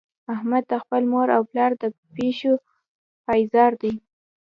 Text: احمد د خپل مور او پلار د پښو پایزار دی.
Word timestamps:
احمد 0.33 0.63
د 0.71 0.73
خپل 0.83 1.03
مور 1.11 1.27
او 1.35 1.41
پلار 1.51 1.71
د 1.81 1.83
پښو 2.13 2.53
پایزار 3.25 3.71
دی. 3.81 3.93